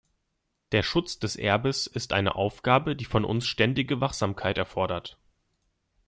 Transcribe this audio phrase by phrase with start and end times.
[0.71, 5.19] Der Schutz des Erbes ist eine Aufgabe, die von uns ständige Wachsamkeit erfordert.